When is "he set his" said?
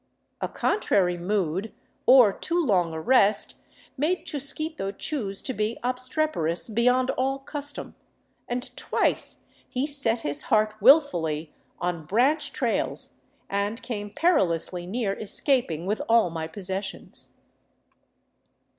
9.69-10.41